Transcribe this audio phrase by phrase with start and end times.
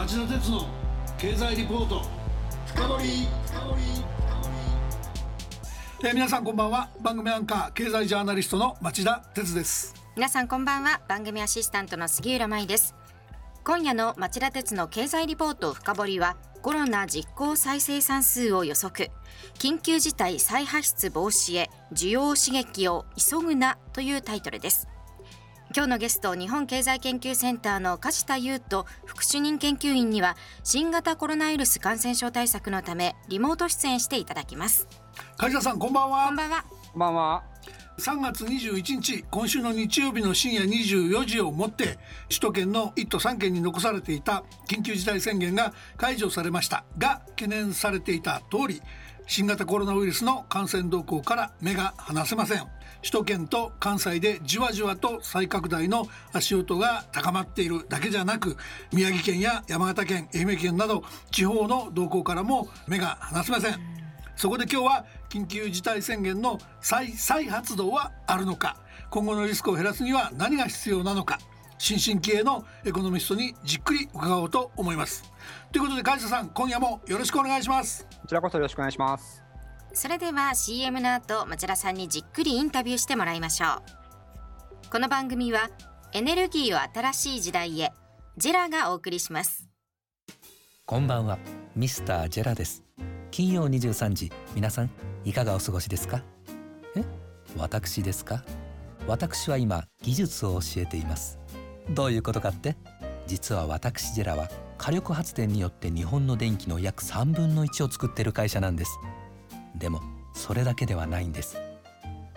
[0.00, 0.66] 町田鉄の
[1.18, 2.02] 経済リポート。
[2.68, 3.28] 深掘り。
[6.02, 6.88] えー皆さんこんばんは。
[7.02, 9.94] 番組アンカー経済ジャーナリストの町田鉄です。
[10.16, 11.02] 皆さんこんばんは。
[11.06, 12.94] 番組アシスタントの杉浦舞です。
[13.62, 19.10] 今夜の町田鉄の経済リポート深掘りはコロナ実効再生産数を予測。
[19.58, 24.88] 緊急事態再発出防止へ需要刺激を急ぐなというタイトルです。
[25.72, 34.88] 今日のゲスト日本経済研究センターの梶田優斗副主任研究員には新型コロナウイルス感染症対策のためリモート出演していただきます。
[35.36, 36.26] 梶田さんこんばんは。
[36.26, 36.64] こんばんは。
[36.92, 37.44] こんばんは。
[38.00, 41.98] 3月21日今週の日曜日の深夜24時をもって
[42.28, 46.84] 首都圏の1都3県に残されていた緊急事態宣言が解除されました。
[46.98, 48.82] が懸念されていた通り
[49.30, 52.66] 新型コロナウイルスの感染動向から目が離せません。
[53.00, 58.56] 首都圏と関西でじわじわと再拡大の足音が高まっているだけじゃなく
[58.92, 63.78] 宮城県や山形県愛媛県など地方の動向からも目が離せません。
[64.34, 68.78] そこで今日は緊急事態宣言の再再発動はあるのか。
[69.10, 71.38] 今後のリスクを減らすには何が必要なのか。
[71.80, 75.24] 新進気鋭のエコノミストにじっくり伺おうと思います。
[75.72, 78.06] ということで梶田さん今夜もよろしくお願いします。
[78.20, 79.42] こちらこそよろしくお願いします。
[79.94, 83.82] それでは CM の後町田さんにじっくりインタビューしてもらいましょ
[84.86, 84.90] う。
[84.90, 85.70] この番組は
[86.12, 87.92] エネルギーを新しい時代へ
[88.36, 89.66] ジェラがお送りします。
[90.84, 91.38] こんばんは
[91.74, 92.84] ミスタージェラです。
[93.30, 94.90] 金曜23時皆さん
[95.24, 96.22] いかがお過ごしですか？
[96.94, 97.02] え
[97.56, 98.44] 私ですか？
[99.06, 101.39] 私は今技術を教えています
[101.88, 102.76] どういうことかって？
[103.26, 108.98] 実は私ジェラは火力発電によって日本の電気の約3分の1を作ってる会社なんです。
[109.76, 110.00] でも
[110.34, 111.58] それだけではないんです。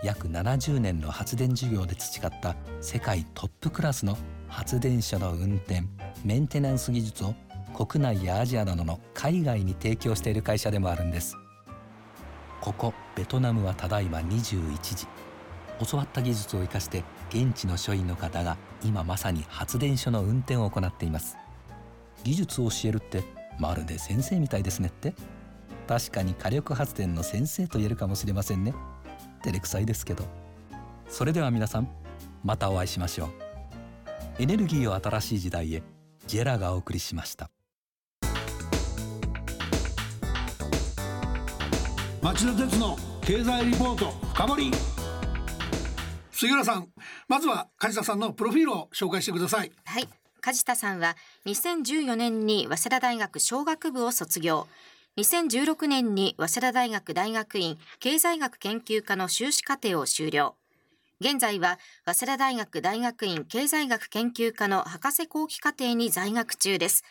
[0.03, 5.83] 約70年の発電事業で培った世界トップクラスの発電所の運転
[6.25, 7.33] メンテナンス技術を
[7.73, 11.36] 国内やアジアなどの海外に提供している会社でもあるんです。
[12.61, 15.08] ここベトナムはただいま21時。
[15.89, 21.38] 教わった技術を生かして現地の所員の方が今まさに発電所の運転を行っています。
[22.23, 23.23] 技術を教えるって
[23.60, 25.14] まるで先生みたいですねって。
[25.88, 28.73] 確かに火力発電の先生と言えるかもしれませんね。
[29.44, 30.26] 照れくさいですけど。
[31.10, 31.89] それでは皆さん
[32.44, 33.30] またお会いしましょう。
[34.39, 35.83] エネルギーを新しい時代へ
[36.26, 37.50] ジェラがお送りしました。
[42.22, 44.92] 町田鉄の経済リポート深掘り。
[46.43, 46.89] 杉浦さん
[47.30, 49.71] まずは梶田さんのプロフィールを紹介してください。
[49.86, 50.09] はい。
[50.42, 51.15] 梶田さんは
[51.45, 54.67] 2014年に早稲田大学商学部を卒業。
[55.15, 60.55] 2016年に早稲田大学大学院経済学研究科の修士課程を修了。
[61.21, 67.05] 現在は早稲田大学大学院経済学研究科の博士後期課程に在学中です。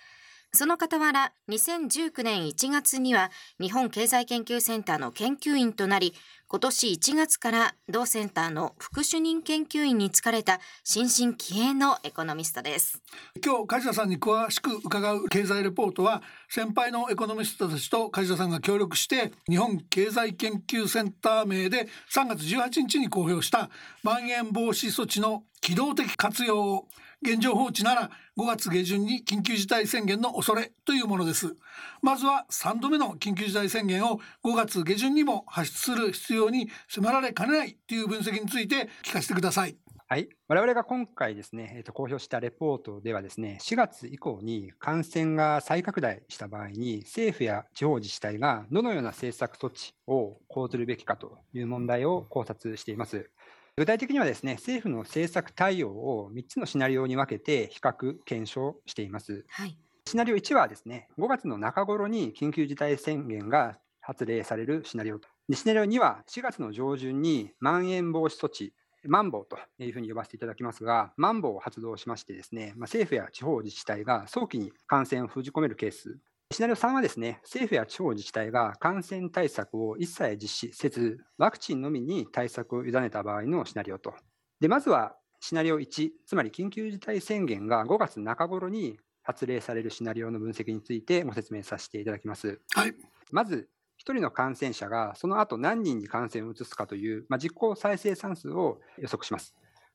[0.55, 6.13] その傍ら2019年1月には日本経済研究センターの研究員となり
[6.47, 13.01] 今年1月から同センターの副主任研究員に就かれた新進気鋭のエコノミストです。
[13.43, 23.71] 今日梶田さんに詳しく伺う経済レポートは先輩のエコノミストたちと梶田さんが協力して日本経済研究センター名で3月18日に公表した
[24.03, 26.89] まん延防止措置の機動的活用を
[27.23, 31.55] 現状放置なら5月下旬に緊急事態宣言の恐れというものです
[32.03, 39.77] まずは3度目の緊急事態宣言を5月下旬にも発出する必要に迫られかねないという分析について聞かせてください
[40.13, 40.29] はい。
[40.47, 53.31] 我々が今回ですね、えーと公表したレポートではですね、4月以降に感染が再拡大した場合に、政府や地方自治体がどのような政策措置を講ずるべきかという問題を考察しています。
[53.77, 59.45] 具体的にはですね、政府の政策対応を3つのシナリオに分けて比較、検証しています。
[59.49, 65.29] はいシナリオ1はですね、5月の中頃に緊急事態宣言が発令されるシナリオと。
[65.49, 68.75] でシナリオ2は4月の上旬にまん延防止措置、
[69.05, 76.19] マンボウというふうに呼ばせていただきますが、マンボウを発動しましてですね、まあ、政府や地方自治体が早期に感染を封じ込めるケース。
[76.53, 84.15] シナリオ3はですね、政府や地方自治体が感染対策を一切実施せず、ワクチンのみに対策を委ねた場合のシナリオと。
[84.61, 92.61] で、まずはシナリオ1、つまり緊急事態宣言が5月中頃に発令されるシナリオの分析についてご説明させていただきます。
[92.75, 92.95] はい
[93.31, 99.55] まず、1人の感染者がその後何人に感染を移すかという、まあ、実効再生産数を予測します。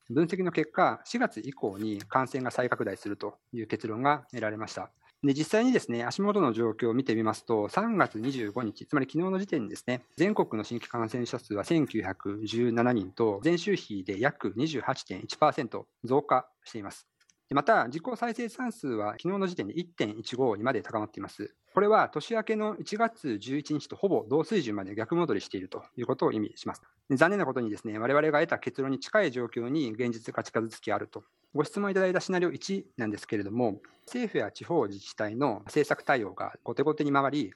[0.10, 4.89] 分析の結果、4月以降に感染が再拡大するという結論が得られました。
[5.23, 17.07] で実際にですね足元の状況を見てみますと、3月25日、つまり昨日の時点にですね全国の新規感染者数は1917人と、前週比で約28.1%増加しています。
[17.51, 21.55] また、実効再生産数は昨日の時点で1.15にまで高まっています。
[21.73, 26.81] これは年明けの1月11日とほぼ同水準まで逆戻りしているということを意味します。
[27.11, 31.23] 残念なことにですね、我々が得た結論に近い状況に現実が近づきあると。
[31.57, 37.51] ご質問いただいたシナリオ1なんですけれども、政府や地方自治体の政策対応が後手後手に回り、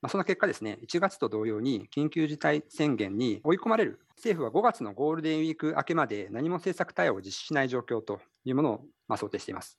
[0.00, 9.78] まあ、その結果ですね、1月と同様に緊急事態宣言に追い込まれる、政府は5月のゴールデンウィーク明けまで何も政策対応を実施しない状況というものをま想定しています。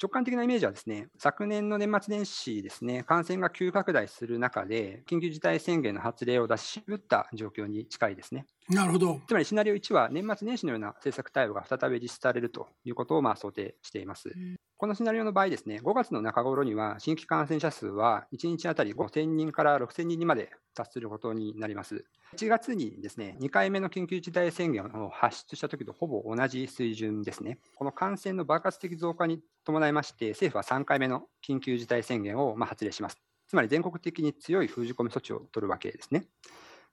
[0.00, 8.44] 直感的なイメージはですね、昨年の年末年始ですね、感染が急拡大する中で、緊急事態宣言の発令を出し渋った状況に近いですね。
[8.68, 9.20] なるほど。
[9.26, 14.30] つまりシナリオ1は年末年始のような政策対応が再び実施されるということをまあ想定しています。
[14.76, 22.04] このシナリオの場合ですね、5月の中頃には新規感染者数は1日あたり5000人から6000人にまで達することになります。
[22.36, 27.58] 1月にですね、2回目の緊急事態宣言を発出したときとほぼ同じ水準ですね。
[27.74, 33.18] この感染の爆発的増加に伴いまして、政府は3回目の緊急事態宣言をま発令します。
[33.48, 36.26] つまり全国的に強い封じ込め措置を取るわけですね。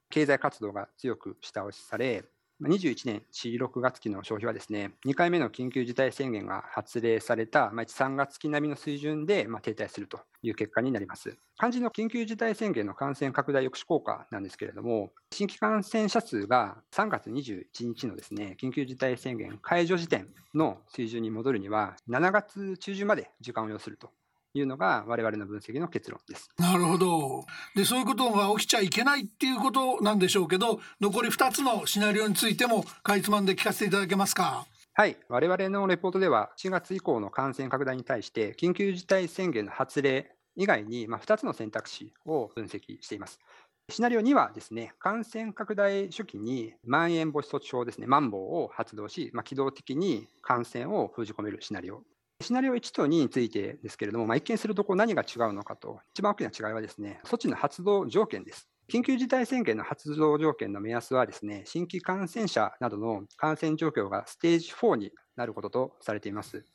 [0.09, 2.25] 経済活動が強く下押しされ、
[2.61, 11.37] 21年4、6月期の消費はですね、2回目の緊急事態宣言が発令された、ま1、3月期並みの水準で、ま停滞するという結果になります。
[11.57, 24.11] 肝心の緊急事態宣言の感染拡大抑止効果なんですけれども、新規感染者数が3月21日のですね、緊急事態宣言解除時点の水準に戻るには、7月中旬まで時間を要すると
[24.59, 26.49] いうのが我々の分析の結論です。
[26.57, 27.45] なるほど。
[27.75, 34.65] で、そういうことが起きちゃいけないっていうことなんでしょうけど、残り2つのシナリオについてもかいつまんで聞かせていただけますか？
[34.93, 43.41] はい、我々のレポートでは、4月以降の感染拡大に対して、緊急事態宣言の発令以外に、まあ、2つの選択肢を分析しています。
[43.89, 52.01] シナリオ2はですね、感染拡大初期にまん延防止措置法ですね、マンボウを発動し、まあ、機動的に感染を封じ込めるシナリオ
[52.41, 58.69] シナリオ1と2についてですけれども、まあ、一見するとこう何が違うのかと、一番大きな違いはですね、措置の発動条件です。
[58.91, 66.65] 緊急事態宣言の発動条件の目安はですね、新規感染者などの感染状況がステージ4になることとされています。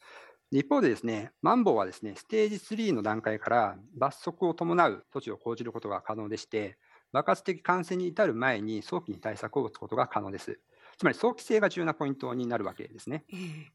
[0.50, 6.78] 一方でですね、マンボウはですね、ステージ3の段階から罰則を伴う措置を講じることが可能でして、
[7.12, 10.58] 爆発的感染に至る前に早期に対策を打つことが可能です。
[11.00, 13.24] つまり早期性が重要なポイントになるわけですね。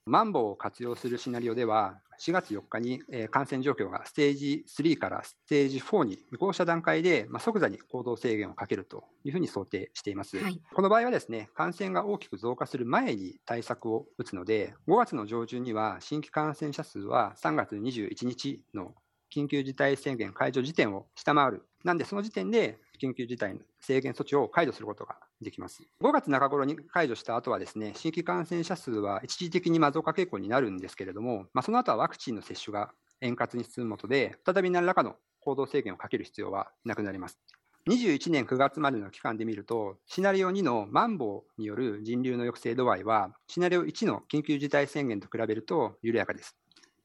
[0.06, 3.02] マンボウを活用するシナリオでは、4月4日に
[3.32, 10.38] 感染状況がステージ3からステージ4に移行した段階で、ま即座に行動制限をかけるというふうに想定しています。
[10.38, 18.94] はい、この場合はですね、感染が大きく増加する前に対策を打つので、5月の上旬には新規感染者数は3月21日の
[19.36, 21.64] 緊急事態宣言解除時点を下回る。
[21.84, 25.84] なんで、その時点で緊急事態の制限措置を解除することができます。
[26.02, 32.92] 5月中頃に解除した後はですね、新規感染者数は一時的に増加傾向になるんですけれども、まあ、その後はワクチンの接種が
[33.22, 37.40] 円滑に進むことで、再び何らかの行動制限をかける必要はなくなります。
[37.88, 46.58] 21年9月までの期間で見ると、シナリオ2のマンボウによる人流の抑制度合いは、シナリオ1の緊急事態宣言と比べると緩やかです。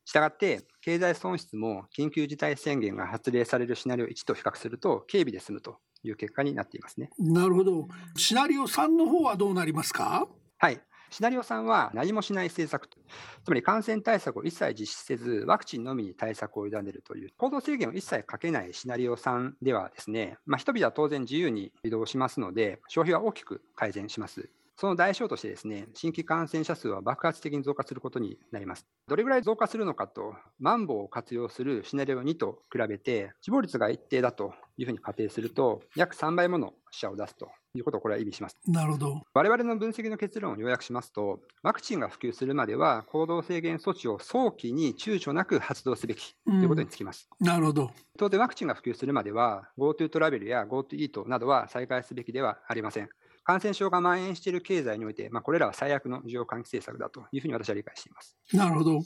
[0.06, 7.10] したがって、経済損失も緊急事態宣言が発令されるシナリオ1と比較すると、軽微で済むという結果になっていますね。
[7.18, 7.88] なるほど。
[8.16, 10.28] シナリオ3の方はどうなりますか？
[10.58, 10.80] はい。
[11.10, 24.48] シナリオ3は何もしない政策つまり感染対策を一切実施せず、ワクチンのみに対策を委ねるという、行動制限を一切かけないシナリオ3ではですね、まあ、人々は当然自由に移動しますので、消費は大きく改善します。
[24.80, 28.86] その代償としてですね、新規感染者数は爆発的に増加することになります。
[29.08, 38.56] どれぐらい増加するのかと、マンボウを活用するシナリオ2と比べて、死亡率が一定だというふうに仮定すると、約3倍もの死者を出すということをこれは意味します。
[38.68, 39.20] なるほど。
[39.34, 47.28] 我々の分析の結論を要約しますと、ワクチンが普及するまでは、行動制限措置を早期に躊躇なく発動すべきということにつきます。
[47.38, 47.90] うん、なるほど。
[48.18, 53.10] 当然、ワクチンが普及するまでは、GoTo トラベルや GoTo イートなどは再開すべきではありません。
[53.44, 58.36] 感染症が蔓延している経済において、まあ、これらは最悪の需要喚起政策だというふうに私は理解しています。
[58.52, 59.02] なるほど。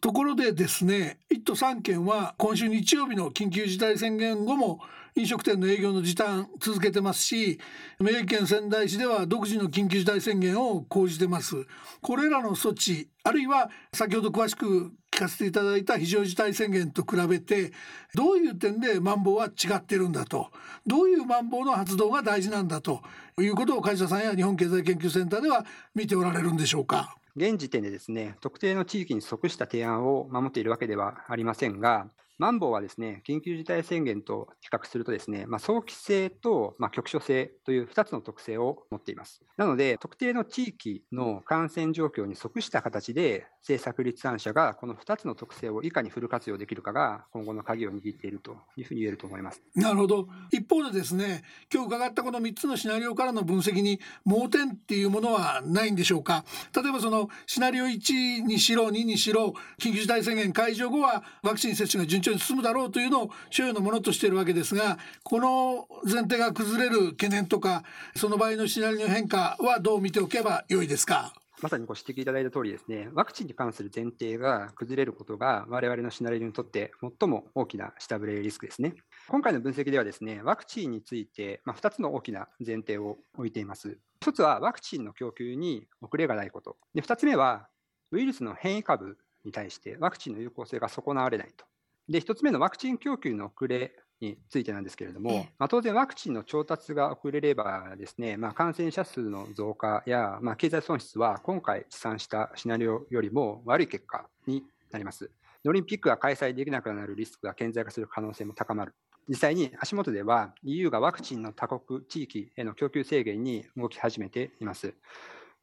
[0.00, 4.80] ところでですね、1都3県は今週日曜日の緊急事態宣言後も
[5.16, 7.60] 飲食店の営業の時短続けてますし
[8.00, 11.54] 宮城県仙台市では独自の緊急事態宣言を講じてます
[12.00, 17.72] これらの措置あるいは先ほど詳しく聞かせていただいた非常事態宣言と比べて
[18.16, 20.50] どういう点でマンボウは違ってるんだと
[20.84, 23.00] どういうマンボウの発動が大事なんだと
[23.38, 27.16] いうことを会社さんや日本経済研究センターでは見ておられるんでしょうか？
[27.36, 39.40] 現時点でですね、特定の地域に即した提案を守っているわけではありませんが、マンボウはですね、緊急事態宣言と比較するとですね、まあ、早期性と、まあ、局所性という2つの特性を持っています。
[39.56, 49.62] なので、特定の地域の感染状況に即した形で、政策立案者がこの2つの特性をいかにフル活用できるかが今後の鍵を握っているというふうに言えると思います。
[49.74, 50.28] なるほど。
[50.50, 56.44] 一方でですね、今日伺ったこの3つのシナリオからの分析に盲点っていうものはないんでしょうか。
[56.74, 67.84] 例えばそのシナリオ1にしろ2にしろ、緊急事態宣言解除後はワクチン接種が順調に進むだろうというのを所有のものとしているわけですがこの前提が崩れる懸念とか
[68.16, 71.32] その場合のシナリオの変化はどう見ておけばよいですか？
[71.62, 78.96] まさにご指摘いただいた通りですね、ワクチンに関する前提が崩れることが、我々のシナリオにとって最も大きな下振れリスクですね。
[79.28, 83.96] 今回の分析ではですね、ワクチンについて、まあ、2つの大きな前提を置いています。
[84.20, 86.76] 1つはワクチンの供給に遅れがないこと。
[86.92, 87.68] で2つ目は、
[88.10, 91.64] ウイルスの変異株に対してワクチンの有効性が損なわれないと。
[92.08, 105.30] で、1つ目のワクチン供給の遅れについてなんですけれども、まあ、当然ワクチンの調達が遅れればですね、まあ、感染者数の増加や、まあ、経済損失は今回試算したシナリオよりも悪い結果になります。
[105.66, 108.94] オリンピックが開催できなくなるリスクが顕在化する可能性も高まる。
[109.28, 114.94] 実際に足元では EU がワクチンの他国地域への供給制限に動き始めています。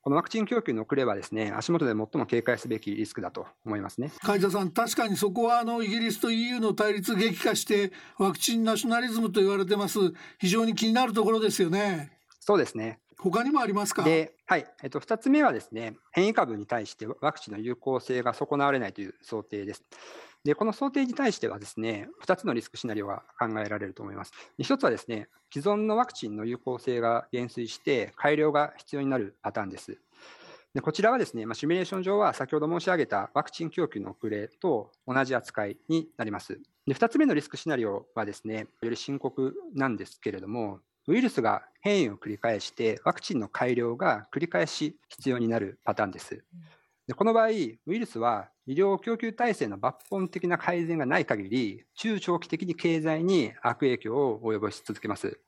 [0.03, 4.11] このワクチン供給の遅れはですね、足元で最も警戒すべきリスクだと思いますね。
[4.23, 9.99] 海田さん、確かにそこはあのイギリスと EU の対立激化して、ワクチンナショナリズムと言われてます。
[10.39, 12.11] 非常に気になるところですよね。
[12.39, 12.99] そうですね。
[13.19, 14.01] 他にもありますか？
[14.01, 14.65] で、はい。
[14.81, 19.83] えっと、2つ目はですね、変異株に対してワクチンの有効性が損なわれないという想定です。
[20.43, 24.33] で、この想定に対してはですね、2つのリスクシナリオが考えられると思います。
[24.59, 29.99] 1つはですね、既存のワクチンの有効性が減衰して改良が必要になるパターンです。
[30.73, 36.61] でこちらはですね、まあ、シミュレーション上は先ほど申し上げたワクチン供給の遅れと同じ扱いになります。
[36.87, 46.43] で2つ目のリスクシナリオはですね、より深刻なんですけれども、ウイルスが変異を繰り返して、ワクチンの改良が繰り返し必要になるパターンです。
[47.07, 55.39] でこの場合、ウイルスは医療供給体制の抜本的な改善がない限り、中長期的に経済に悪影響を及ぼし続けます。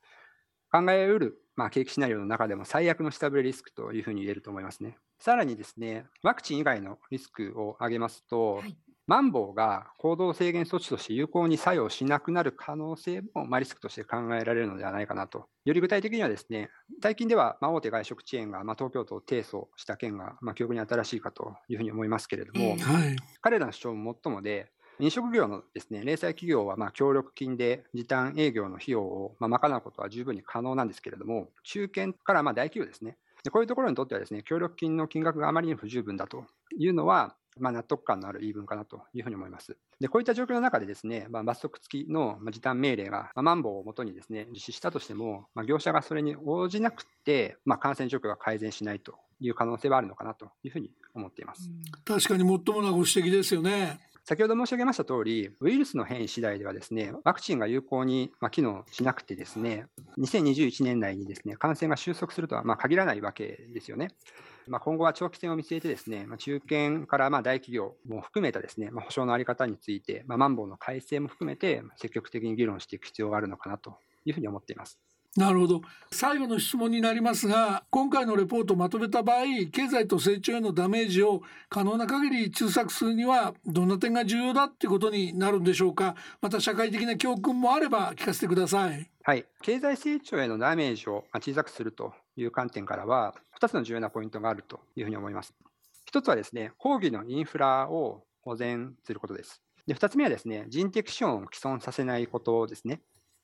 [0.70, 4.98] 考えうる、まあ、景気シナリオの中でも最悪の下振れリスクというふうに言えると思いますね。
[5.20, 8.60] さらにですね、ワクチン以外のリスクを挙げますと、
[9.06, 15.46] マンボウが行動制限措置として有効に作用しなくなる可能性も、まあ、リスクとして考えられるのではないかなと。
[15.66, 16.70] より具体的にはですね、
[17.02, 22.78] 最近では、まあ、大手外食チェーンが、まあ、東京都を提訴した件が、まあ、記憶に新しいかというふうに思いますけれども、はい、
[23.42, 24.70] 彼らの主張も最もで、
[25.00, 36.44] 飲食業のですね、零細企業はまあ協力金で時短営業の費用をまあ賄うことは十分に可能なんですけれども、中堅からまあ大企業ですね、でこういうところにとってはですね、協力金の金額があまりに不十分だと
[36.78, 39.76] いうのは、まあ、納得感のある言い分かなというふうに思います。
[40.00, 51.70] で、こういった状況の中でですね、まあ、罰則付きの時短命令が、まあ、マンボウをもとにですね、実施したとしても、まあ、業者がそれに応じなくて、まあ、感染状況が改善しないという可能性はあるのかなというふうに思っています。
[52.04, 54.00] 確かにもっともなご指摘ですよね。
[54.26, 59.86] 先ほど申し上げました通り、ウイルスの変異次第ではですね、ワクチンが有効に機能しなくてですね、
[60.18, 64.08] 2021年内にですね、感染が収束するとはま限らないわけですよね。
[64.66, 74.98] まあ、今後は長期戦を見据えてですね、まあ、中堅からま大企業も含めたですね、まあ、保証のあり方について、まあ、マンボウの改正も含めて積極的に議論していく必要があるのかなというふうに思っています。
[75.36, 89.10] なるほど最後の質問になりますが今回のレポートをまとめた場合経済と成長へのダメージを可能な限り小さくするにはどんな点が重要だっていうことになるんでしょうかまた社会的な教訓もあれば聞かせてください。
[89.24, 95.52] はい、経済成長へのダメージを小さくするという観点からは2つの重要なポイントがあるというふうに思います。
[96.12, 99.60] 1つはですね講義のインフラを保全することです。
[99.86, 103.00] で2つ目はですね人的資本を毀損させないことですね。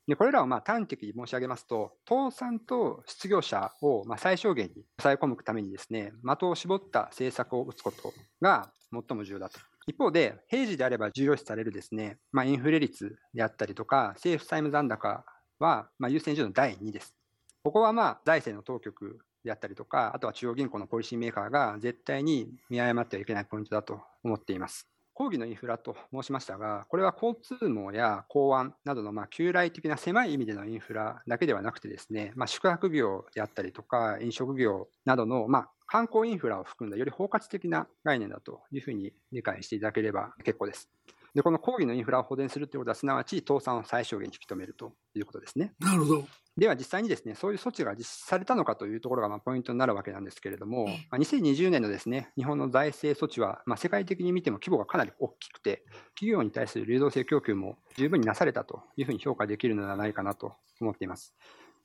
[0.07, 9.59] でこれらをまあ端的に申し上げますと、倒産と失業者をまあ最小限に抑え込むためにですね、的を絞った政策を打つことが最も重要だと。
[9.87, 15.23] 一方で、平時であれば重要視されるですね、まあ、インフレ率であったりとか、政府債務残高
[15.59, 17.15] はまあ優先順位の第2です。
[17.63, 24.90] ここはまあ財政の当局であったりとか、あとは中央銀行のポリシーメーカーが絶対に見誤ってはいけないポイントだと思っています。
[25.21, 40.89] 講義のインフラと申しましたが、これは交通網や港湾などのま旧来的な狭い意味でのインフラだけではなくてですね、まあ、宿泊業であったりとか飲食業などのま観光インフラを含んだより包括的な概念だというふうに理解していただければ結構です。
[41.35, 45.73] で、この講義のインフラを保全するということは、すなわち倒産を最小限に引き止めるということですね。
[45.79, 46.25] なるほど。
[46.57, 61.33] では実際にですね、そういう措置が実施されたのかというところがまあポイントになるわけなんですけれども、まあ、2020年のですね、日本の財政措置は、まあ、世界的に見ても規模がかなり大きくて、企業に対する流動性供給も十分になされたというふうに評価できるのではないかなと思っています。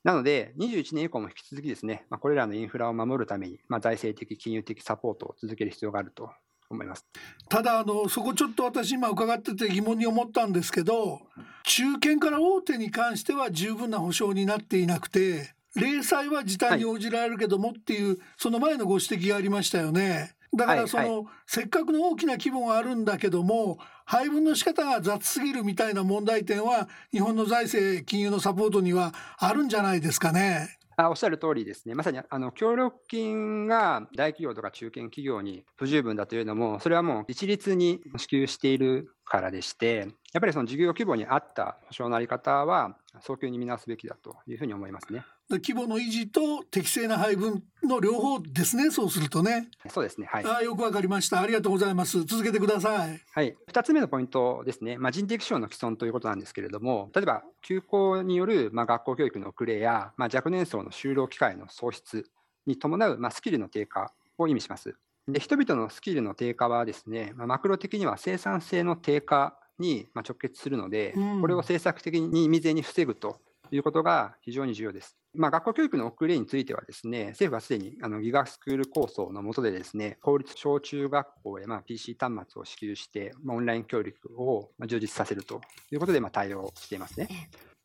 [0.02, 6.30] なので、21年以降も引き続きですね、まあ、これらのインフラを守るために、まあ、財政的、金融的サポートを続ける必要があると
[6.70, 7.04] 思います
[7.48, 11.20] ただあのそこちょっと私今伺ってて疑問に思ったんですけど
[11.64, 20.34] 中堅から大手に関しては十分な保証になっていなくて零細は時短に応じられるけどもっていう、はい、その前のご指摘がありましたよね。
[20.54, 30.78] だからその、はいはい、せっかくの大きな規模があるんだけども配分の仕方が雑すぎるみたいな問題点は日本の財政金融のサポートにはあるんじゃないですかね。
[30.98, 45.24] あおっしゃる通りですね、まさにあの協力金が大企業とか中堅企業に不十分だというのも、それはもう一律に支給しているからでして、やっぱりその事業規模に合った保証のあり方は、早急に見直すべきだというふうに思いますね。
[45.48, 49.68] 規模の維持と適正な配分の両方ですね、そうするとね。
[49.88, 50.26] そうですね。
[50.30, 50.44] はい。
[50.44, 51.40] あよくわかりました。
[51.40, 52.24] ありがとうございます。
[52.24, 53.20] 続けてください。
[53.32, 53.56] はい。
[53.66, 54.98] 二つ目のポイントですね。
[54.98, 62.28] まあ、人的資本の既存ということなんですけれども、例えば休校によるまあ学校教育の遅れや、まあ、若年層の就労機会の喪失
[62.66, 64.94] に伴うまあスキルの低下を意味します。
[65.28, 73.40] で人々のスキルの低下はですね、まあ、マクロ的には生産性の低下に直結するので、これを政策的に未然に防ぐと
[73.70, 75.16] いうことが非常に重要です。
[75.34, 87.28] まあ、学校教育の遅れについてはですね、政府はすでにあのギガスクール構想の下でですね、公立小中学校へまあ PC 端末を支給して、まあ、オンライン教育を充実させるということでまあ対応していますね。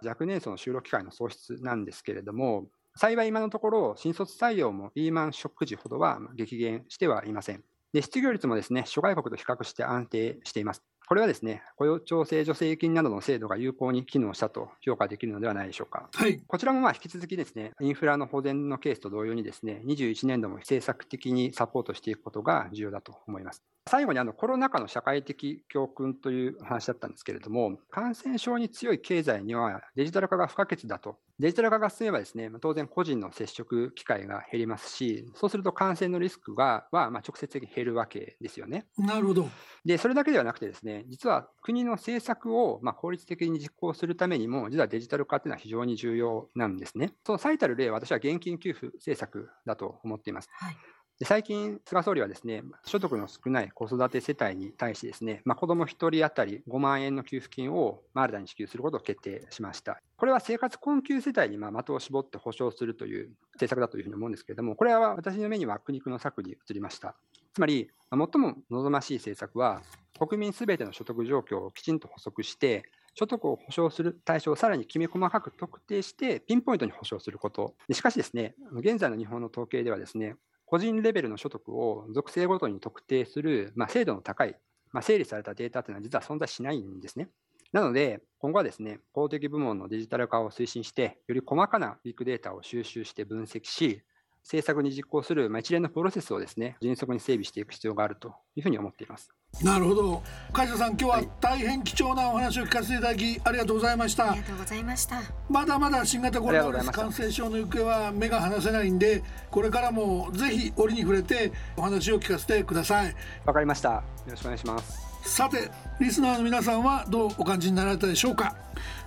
[0.03, 2.67] 若年層の就労機会の創出なんですけれども、
[3.01, 7.63] 幸い今のところ、新卒採用もリーマンショック時ほどは激減してはいません。
[7.93, 10.83] で失業率もですね諸外国と比較して安定しています。
[11.07, 16.09] これはですね、雇用調整助成金などの制度が有効に機能したと評価できるのではないでしょうか。
[16.13, 23.63] はい、こちらもまあ引き続きですね、インフラの保全のケースと同様にですね、21年度も政策的にサポートしていくことが重要だと思います。
[23.91, 31.17] 最後にあのコロナ禍の社会的教訓という話だったんですけれども、感染症に強い経済にはデジタル化が不可欠だと。
[31.39, 38.85] デジタル化が進めばですね、当然個人の接触機会が減りますし、そうすると感染のリスクがはま直接的に減るわけですよね。
[38.97, 39.49] なるほど。
[39.83, 47.11] で、それだけではなくてですね、実は国の政策をま効率的に実行するためにも、実はデジタル化というのは非常に重要なんですね。
[47.25, 50.49] その最たる例は私は現金給付政策だと思っています。
[50.53, 50.77] はい
[51.21, 60.01] で最近、菅総理はですね、所得の少ない子育て世帯に対してですね、まあ、子ども1人当たり5万円の給付金を新たに支給することを決定しました。
[60.17, 67.15] これは生活困窮世帯にま的を絞って保障するという政策だというふうに思うんですけれども、これは私の目には苦肉の策に移りました。
[67.53, 69.83] つまり、最も望ましい政策は、
[70.17, 77.75] 国民すべての所得状況をきちんと補足して、所得を保障する対象をさらにきめ細かく特定して、ピンポイントに保障すること。
[77.91, 80.35] しかしですね、現在の日本の統計ではですね、
[80.71, 84.55] 個人レベルの所得を属性ごとに特定する、まあ、精度の高い、
[84.93, 87.27] まあ、整理されたデータというのは実は存在しないんですね。
[87.73, 94.01] なので、今後はですね、公的部門のデジタル化を推進して、より細かなビッグデータを収集して分析し、
[94.43, 99.29] 政策に実行する、まあ、一連のプロセスをですね迅速に整備していく必要があるというふうに思っています。
[99.63, 100.23] なるほど。
[100.53, 104.31] 梶田さん今日は大変貴重なお話を聞かせていただきありがとうございました。
[104.31, 105.21] ありがとうございました。
[105.49, 113.15] まだまだ新型コロナウイルス感染症の行方は目が離せないんでこれからもぜひ折に触れてお話を聞かせてください。
[113.45, 113.89] わかりました。
[113.89, 115.11] よろしくお願いします。
[115.23, 118.55] さてリスナーの皆さんはどうお感じになられたでしょうか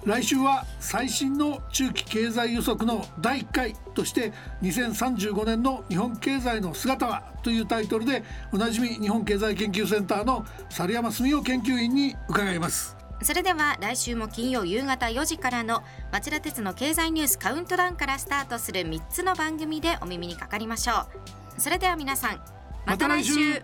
[0.05, 12.97] 来週は最新の中期経済予測の第1回として2035年の日本経済の姿はというタイトルでおなじみ日本経済研究センターの猿山澄夫研究員に伺います。
[13.23, 21.07] それでは来週も金曜夕方4時からの町田鉄の経済ニュースカウントダウンからスタートする3つの番組でお耳にかかりましょ
[21.57, 21.61] う。
[21.61, 22.41] それでは皆さん
[22.85, 23.63] また来週。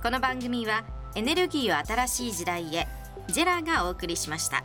[0.00, 0.84] この番組は
[1.16, 2.86] エネルギーを新しい時代へ
[3.28, 4.62] ジェラがお送りしました。